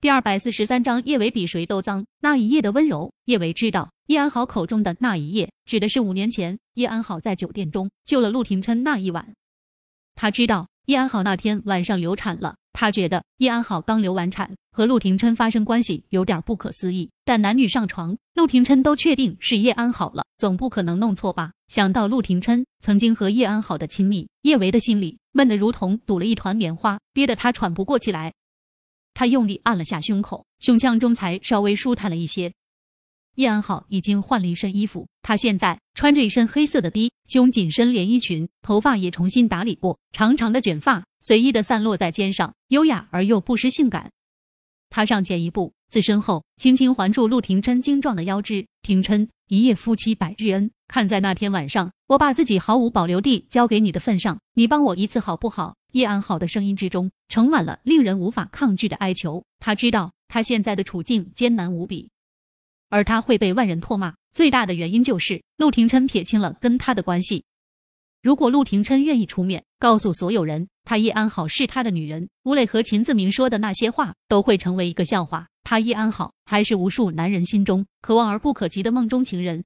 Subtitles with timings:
[0.00, 2.06] 第二百四十三章叶维比谁都脏。
[2.22, 9.34] 那一夜的温柔，叶维知道，叶安好口中的那一夜，指的是五年前叶安好在酒店中救了陆廷琛那一晚。
[10.14, 17.10] 他知道叶安好那天晚上流产了，他觉得叶安好刚流完产和陆廷琛发生关系有点不可思议。
[17.26, 21.52] 但男女上床，陆廷琛都确定是叶安好了，总不可能弄错吧？
[21.68, 28.32] 想到陆廷琛曾经和叶安好的亲密，叶维的心里闷得如同堵了一团棉花，憋得他喘不过气来。
[29.20, 32.54] 他用力按了下胸口，胸腔中才稍微舒坦了一些。
[33.34, 44.10] 叶安好已经换了一身衣服，她现在穿着一身黑色的低胸紧身连衣裙，头发也重新打理过，长长的卷发随意的散落在肩上，优雅而又不失性感。
[44.88, 48.64] 他上前一步，自身后轻轻环住陆廷琛精壮的腰肢。
[48.80, 55.74] 廷琛，一夜夫妻百日恩，看在那天晚上我把自己毫无保留地交给你的份上，你帮我一次好不好？
[55.90, 59.44] 叶安好的声音之中盛满了令人无法抗拒的哀求。
[59.58, 62.08] 他知道他现在的处境艰难无比，
[62.88, 67.42] 而他会被万人唾骂，最大的原因就是陆廷琛撇清了跟他的关系。
[68.22, 75.48] 如果陆廷琛愿意出面告诉所有人，他叶安好是他的女人，吴磊和秦自明说的那些话都会成为一个笑话。
[75.70, 79.62] 他叶安好还是无数男人心中可望而不可及的梦中情人。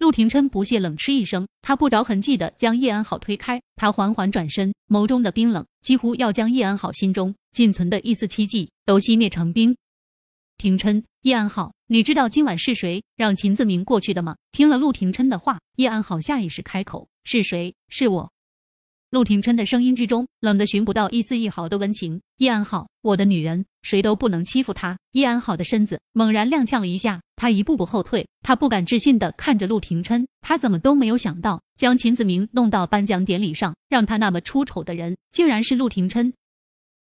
[0.00, 9.76] 陆廷琛不屑冷嗤一声，他不着痕迹的将叶安好推开，他缓缓转身，眸中的冰冷几乎要将叶安好心中仅存的一丝希冀都熄灭成冰。
[10.58, 14.34] 廷琛，叶安好，你知道今晚是谁让秦自明过去的吗？
[14.50, 17.72] 听了陆廷琛的话，叶安好下意识开口：“是谁？
[17.88, 18.31] 是我。”
[19.12, 22.18] 陆廷琛的声音之中冷得寻不到一丝一毫的温情。
[22.38, 24.98] 叶安好，我的女人，谁都不能欺负她。
[25.10, 36.32] 叶安好的身子猛然踉跄了一下，他一步步后退，他不敢置信的看着陆廷琛，他怎么都没有想到，将秦子明弄到颁奖典礼上，让他那么出丑的人，竟然是陆廷琛。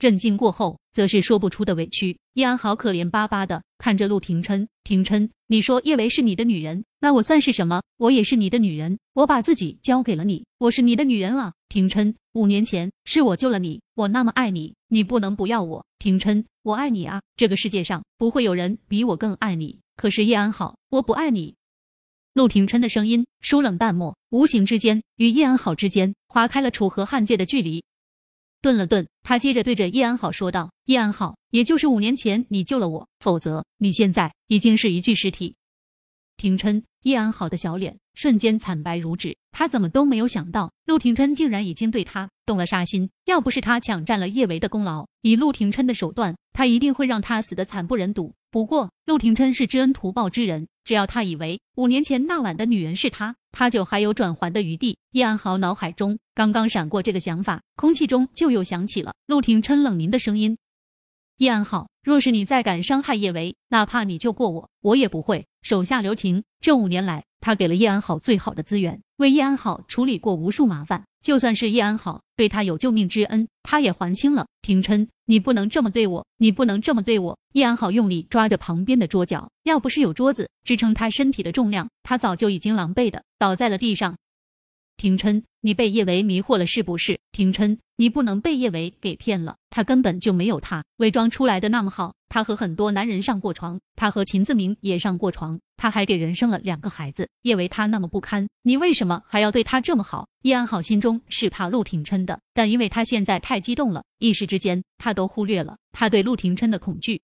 [0.00, 2.18] 震惊过后，则是说不出的委屈。
[2.32, 7.82] 叶安好可怜巴巴的看着陆廷琛，廷琛，你说叶维是你的女人，那我算是什么？
[7.98, 12.14] 我也是你的女人，我把自己交给了你，我是你的女人啊，廷琛。
[12.32, 17.20] 五年前是我救了你，我那么爱你，你不能不要我，廷琛，我爱你啊！
[17.36, 19.80] 这个世界上不会有人比我更爱你。
[19.96, 21.56] 可是叶安好，我不爱你。
[22.32, 27.84] 陆廷琛的声音疏冷淡漠，无形之间与叶安好之间划开了楚河汉界的距离。
[28.62, 35.54] 顿了顿，他接着对着叶安好说道：“叶安好，也就是五年前你救了我，否则你现在已经是一具尸体。”
[36.36, 43.08] 廷琛，叶安好的小脸瞬间惨白如纸，他怎么都没有想到，陆廷琛竟然已经对他动了杀心。
[43.24, 48.34] 要不是他抢占了叶维的功劳，以陆廷琛的手段，他一定会让他死得惨不忍睹。
[48.50, 53.34] 不过，陆廷琛是知恩图报之人，只要他以为五年前那晚的女人是他。
[53.56, 54.98] 他就还有转圜的余地。
[55.12, 60.58] 叶安好脑海中刚刚闪过这个想法，空气中就又响起了陆廷琛冷凝的声音
[61.38, 66.44] ：“叶安好，若是你再敢伤害叶维，哪怕你救过我，我也不会手下留情。
[66.60, 71.04] 这五年来，他给了叶安好最好的资源，为叶安好处理过无数麻烦。
[71.20, 74.46] 就算是叶安好对他有救命之恩，他也还清了。
[74.62, 84.16] 廷琛，你不能这么对我，你不能这么对我。”叶安好用力抓着旁边的桌角，要不是有桌子支撑他身体的重量，他早就已经狼狈的倒在了地上。
[84.96, 87.18] 廷琛，你被叶维迷惑了是不是？
[87.32, 92.14] 廷琛，你不能被叶维给骗了，他根本就没有他伪装出来的那么好。
[92.28, 97.28] 他和很多男人上过床，他和秦自明也上过床，他还给人生了两个孩子。
[97.42, 100.28] 叶维他那么不堪，你为什么还要对他这么好？
[100.42, 107.20] 叶安好心中是怕陆廷琛的，但因为他现在太激动了，一时之间他都忽略了他对陆廷琛的恐惧。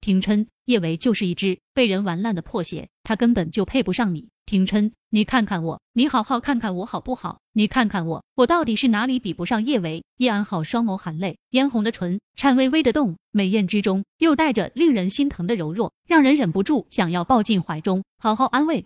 [0.00, 4.28] 廷琛，叶维就是一只被人玩烂的破鞋，他根本就配不上你。
[4.44, 7.40] 廷琛，你看看我，你好好看看我好不好？
[7.52, 10.04] 你看看我，我到底是哪里比不上叶维？
[10.18, 18.84] 叶安好双眸含泪，嫣红的唇颤巍巍的动，美艳之中又带着令人心疼的柔弱，让人忍不住想要抱进怀中，好好安慰。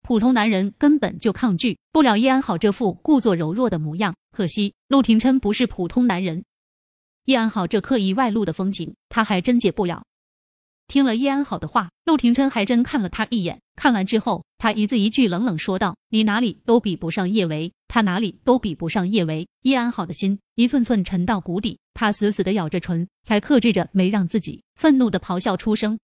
[0.00, 6.42] 普通男人根本就抗拒不了叶安好这副故作柔弱的模样，可惜陆廷琛不是普通男人，
[7.26, 10.02] 叶安好这刻意外露的风情，他还真解不了。
[10.90, 13.60] 听了叶安好的话，陆廷琛还真看了他一眼。
[13.76, 25.96] 看完之后，他一字一句冷冷说道：“你哪里都比不上叶维，他哪里都比不上叶维。”叶安好的心一寸寸沉到谷底，他死死的咬着唇，才克制着没让自己愤怒的咆哮出声。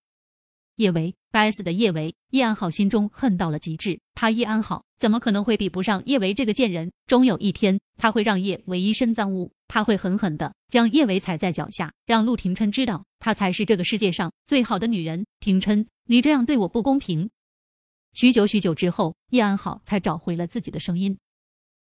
[0.76, 2.14] 叶维，该死的叶维！
[2.30, 3.98] 叶安好心中恨到了极致。
[4.14, 6.92] 他叶安好怎么可能会比不上叶维这个贱人？
[7.06, 15.24] 终有一天，他会让叶维一身脏污，他会狠狠的将叶维踩在脚下，让陆廷琛知道，他才是这个世界上最好的女人。
[15.40, 17.30] 廷琛，你这样对我不公平。
[18.12, 21.18] 许久许久之后，叶安好才找回了自己的声音。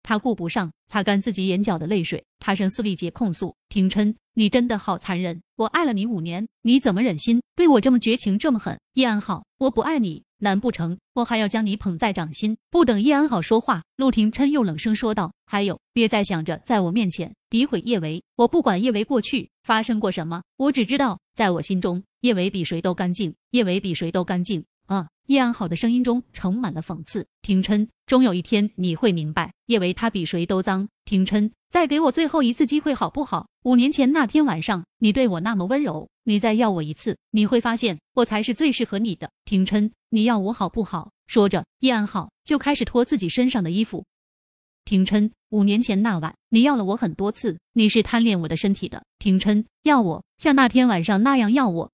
[0.01, 5.41] 他顾不上擦干自己眼角的泪水，他声嘶力竭控诉：“廷琛，你真的好残忍！
[5.55, 8.79] 我爱了你五年，你怎么忍心对我这么绝情，这么狠？
[8.93, 25.07] 叶安好，我不爱你，难不成我还要将你捧在掌心？”不等叶安好说话，陆廷琛又冷声说道：“还有，别再想着在我面前诋毁叶维，我不管叶维过去发生过什么，我只知道，在我心中，叶维比谁都干净，叶维比谁都干净。”啊！
[25.27, 27.27] 叶安好的声音中盛满了讽刺。
[27.43, 30.89] 廷琛，终有一天你会明白，叶维他比谁都脏。
[31.05, 33.47] 廷琛，再给我最后一次机会好不好？
[33.63, 39.29] 五年前那天晚上，你对我那么温柔，你再要我一次，你会发现我才是最适合你的。
[39.45, 41.11] 廷琛，你要我好不好？
[41.27, 44.03] 说着，叶安好就开始脱自己身上的衣服。
[44.85, 49.03] 廷琛，五年前那晚，你要了我很多次，你是贪恋我的身体的。
[49.19, 51.91] 廷琛，要我像那天晚上那样要我，